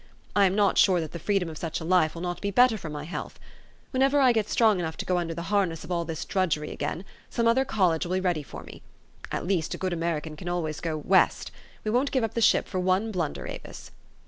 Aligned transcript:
I 0.35 0.45
am 0.45 0.55
not 0.55 0.79
sure 0.79 0.99
that 0.99 1.11
the 1.11 1.19
freedom 1.19 1.47
of 1.47 1.59
such 1.59 1.79
a 1.79 1.83
life 1.85 2.15
will 2.15 2.23
not 2.23 2.41
be 2.41 2.49
better 2.49 2.75
for 2.75 2.89
my 2.89 3.03
health. 3.03 3.39
Whenever 3.91 4.19
I 4.19 4.31
get 4.31 4.49
strong 4.49 4.79
enough 4.79 4.97
to 4.97 5.05
go 5.05 5.19
under 5.19 5.35
the 5.35 5.43
harness 5.53 5.83
of 5.83 5.91
all 5.91 6.05
this 6.05 6.25
drudgery 6.25 6.71
again, 6.71 7.05
some 7.29 7.47
other 7.47 7.63
college 7.63 8.07
will 8.07 8.15
be 8.15 8.19
ready 8.19 8.41
for 8.41 8.63
me. 8.63 8.81
At 9.31 9.45
least, 9.45 9.75
a 9.75 9.77
good 9.77 9.93
American 9.93 10.35
can 10.35 10.49
always 10.49 10.79
go 10.79 10.97
West. 10.97 11.51
We 11.83 11.91
won't 11.91 12.09
give 12.09 12.23
up 12.23 12.33
the 12.33 12.41
ship 12.41 12.67
for 12.67 12.79
one 12.79 13.11
blunder, 13.11 13.45
Avis." 13.47 13.91